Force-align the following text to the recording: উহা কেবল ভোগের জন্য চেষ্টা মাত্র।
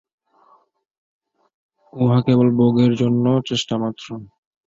উহা 1.93 2.19
কেবল 2.25 2.47
ভোগের 2.57 2.91
জন্য 3.01 3.25
চেষ্টা 3.49 3.75
মাত্র। 3.77 4.07